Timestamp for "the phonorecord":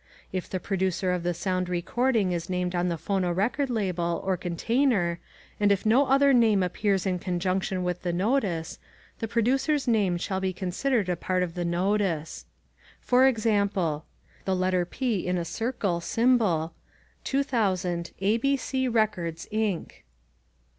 2.89-3.69